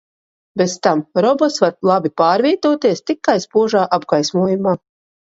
Bez 0.61 0.71
tam 0.87 1.03
robots 1.25 1.59
var 1.65 1.77
labi 1.91 2.13
pārvietoties 2.23 3.07
tikai 3.13 3.39
spožā 3.47 3.89
apgaismojumā. 4.03 4.79